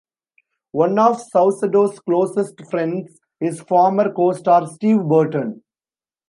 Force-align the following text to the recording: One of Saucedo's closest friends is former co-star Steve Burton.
One 0.71 0.97
of 0.97 1.21
Saucedo's 1.29 1.99
closest 1.99 2.59
friends 2.71 3.19
is 3.39 3.61
former 3.61 4.11
co-star 4.11 4.65
Steve 4.65 5.03
Burton. 5.07 5.61